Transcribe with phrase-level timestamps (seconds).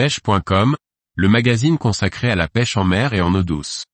[0.00, 0.76] pêche.com,
[1.14, 3.84] le magazine consacré à la pêche en mer et en eau douce.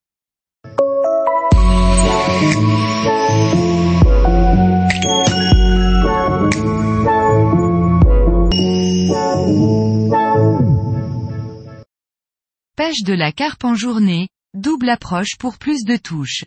[12.77, 16.45] Pêche de la carpe en journée, double approche pour plus de touches.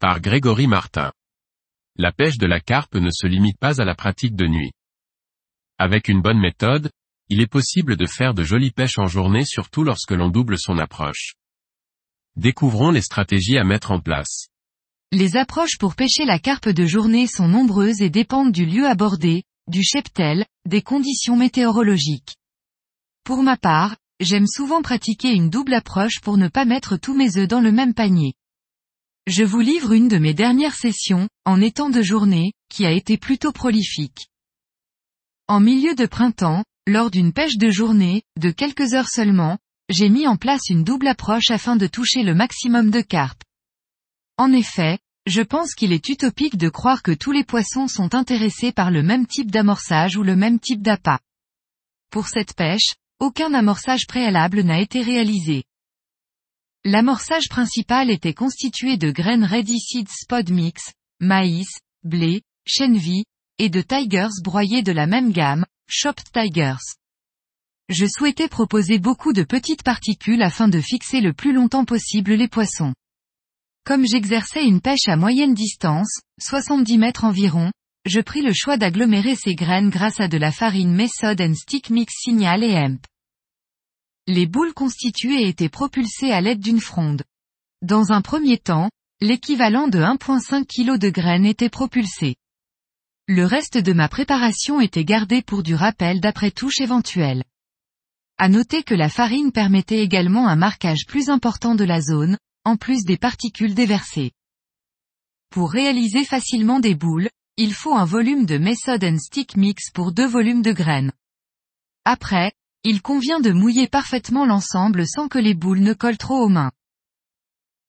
[0.00, 1.12] Par Grégory Martin.
[1.94, 4.72] La pêche de la carpe ne se limite pas à la pratique de nuit.
[5.78, 6.90] Avec une bonne méthode,
[7.28, 10.78] il est possible de faire de jolies pêches en journée surtout lorsque l'on double son
[10.78, 11.34] approche.
[12.36, 14.48] Découvrons les stratégies à mettre en place.
[15.12, 19.42] Les approches pour pêcher la carpe de journée sont nombreuses et dépendent du lieu abordé,
[19.66, 22.36] du cheptel, des conditions météorologiques.
[23.24, 27.36] Pour ma part, j'aime souvent pratiquer une double approche pour ne pas mettre tous mes
[27.36, 28.34] œufs dans le même panier.
[29.26, 33.18] Je vous livre une de mes dernières sessions, en étant de journée, qui a été
[33.18, 34.28] plutôt prolifique.
[35.48, 39.58] En milieu de printemps, lors d'une pêche de journée, de quelques heures seulement,
[39.90, 43.44] j'ai mis en place une double approche afin de toucher le maximum de carpes.
[44.38, 48.72] En effet, je pense qu'il est utopique de croire que tous les poissons sont intéressés
[48.72, 51.20] par le même type d'amorçage ou le même type d'appât.
[52.10, 55.64] Pour cette pêche, aucun amorçage préalable n'a été réalisé.
[56.84, 61.68] L'amorçage principal était constitué de graines Ready Seeds Spod Mix, maïs,
[62.02, 63.24] blé, chenvi,
[63.58, 66.96] et de tigers broyés de la même gamme, Chopped Tigers.
[67.88, 72.46] Je souhaitais proposer beaucoup de petites particules afin de fixer le plus longtemps possible les
[72.46, 72.92] poissons.
[73.86, 77.72] Comme j'exerçais une pêche à moyenne distance, 70 mètres environ,
[78.04, 81.88] je pris le choix d'agglomérer ces graines grâce à de la farine Method and Stick
[81.88, 83.06] Mix Signal et Hemp.
[84.26, 87.22] Les boules constituées étaient propulsées à l'aide d'une fronde.
[87.80, 88.90] Dans un premier temps,
[89.22, 92.36] l'équivalent de 1.5 kg de graines était propulsé.
[93.30, 97.44] Le reste de ma préparation était gardé pour du rappel d'après touche éventuelle.
[98.38, 102.76] À noter que la farine permettait également un marquage plus important de la zone, en
[102.76, 104.32] plus des particules déversées.
[105.50, 107.28] Pour réaliser facilement des boules,
[107.58, 111.12] il faut un volume de Method and Stick Mix pour deux volumes de graines.
[112.06, 112.52] Après,
[112.82, 116.72] il convient de mouiller parfaitement l'ensemble sans que les boules ne collent trop aux mains.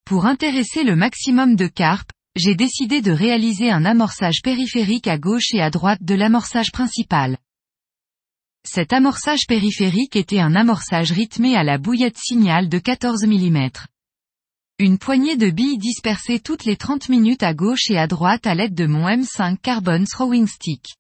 [0.03, 5.53] Pour intéresser le maximum de carpes, j'ai décidé de réaliser un amorçage périphérique à gauche
[5.53, 7.37] et à droite de l'amorçage principal.
[8.65, 13.69] Cet amorçage périphérique était un amorçage rythmé à la bouillette signal de 14 mm.
[14.79, 18.55] Une poignée de billes dispersées toutes les 30 minutes à gauche et à droite à
[18.55, 20.95] l'aide de mon M5 Carbon Throwing Stick.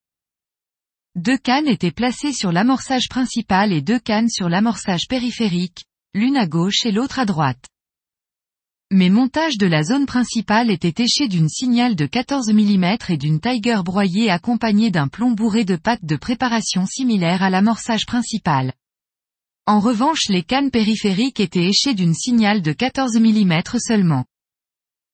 [1.15, 6.47] Deux cannes étaient placées sur l'amorçage principal et deux cannes sur l'amorçage périphérique, l'une à
[6.47, 7.65] gauche et l'autre à droite.
[8.91, 13.39] Mes montages de la zone principale étaient échés d'une signal de 14 mm et d'une
[13.39, 18.73] Tiger broyée accompagnée d'un plomb bourré de pâte de préparation similaire à l'amorçage principal.
[19.67, 24.25] En revanche les cannes périphériques étaient échées d'une signal de 14 mm seulement.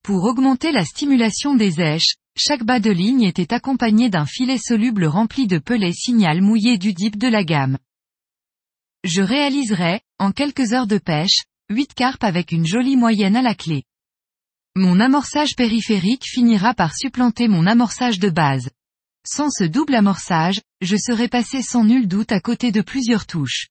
[0.03, 5.03] Pour augmenter la stimulation des éches, chaque bas de ligne était accompagné d'un filet soluble
[5.03, 7.77] rempli de pelets signal mouillé du dip de la gamme.
[9.03, 13.55] Je réaliserai, en quelques heures de pêche, 8 carpes avec une jolie moyenne à la
[13.55, 13.85] clé.
[14.75, 18.69] Mon amorçage périphérique finira par supplanter mon amorçage de base.
[19.27, 23.69] Sans ce double amorçage, je serais passé sans nul doute à côté de plusieurs touches.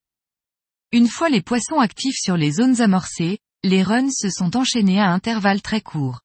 [0.91, 5.11] Une fois les poissons actifs sur les zones amorcées, les runs se sont enchaînés à
[5.11, 6.19] intervalles très courts.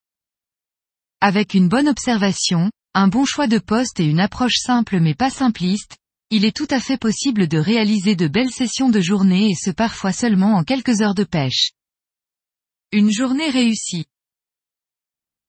[1.20, 5.30] Avec une bonne observation, un bon choix de poste et une approche simple mais pas
[5.30, 5.98] simpliste,
[6.30, 9.70] il est tout à fait possible de réaliser de belles sessions de journée et ce
[9.70, 11.72] parfois seulement en quelques heures de pêche.
[12.92, 14.06] Une journée réussie.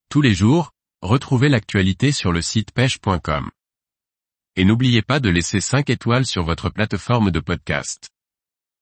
[0.09, 0.71] Tous les jours,
[1.01, 3.51] retrouvez l'actualité sur le site pêche.com.
[4.55, 8.09] Et n'oubliez pas de laisser 5 étoiles sur votre plateforme de podcast.